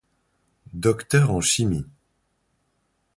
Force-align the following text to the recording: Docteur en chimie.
Docteur 0.73 1.29
en 1.29 1.41
chimie. 1.41 1.85